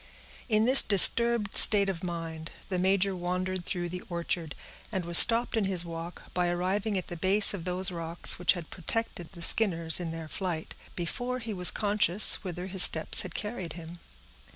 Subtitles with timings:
[0.49, 4.55] In this disturbed state of mind, the major wandered through the orchard,
[4.91, 8.53] and was stopped in his walk by arriving at the base of those rocks which
[8.53, 13.35] had protected the Skinners in their flight, before he was conscious whither his steps had
[13.35, 13.99] carried him.